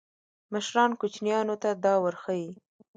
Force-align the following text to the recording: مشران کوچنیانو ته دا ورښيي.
مشران 0.53 0.91
کوچنیانو 0.99 1.55
ته 1.61 1.69
دا 1.83 1.93
ورښيي. 2.03 2.51